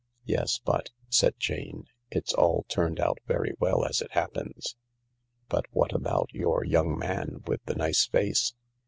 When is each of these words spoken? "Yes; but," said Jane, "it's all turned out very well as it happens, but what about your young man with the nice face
"Yes; 0.25 0.57
but," 0.65 0.89
said 1.09 1.35
Jane, 1.37 1.85
"it's 2.09 2.33
all 2.33 2.65
turned 2.67 2.99
out 2.99 3.19
very 3.27 3.53
well 3.59 3.85
as 3.85 4.01
it 4.01 4.09
happens, 4.13 4.75
but 5.47 5.67
what 5.73 5.93
about 5.93 6.31
your 6.33 6.63
young 6.65 6.97
man 6.97 7.43
with 7.45 7.63
the 7.65 7.75
nice 7.75 8.07
face 8.07 8.55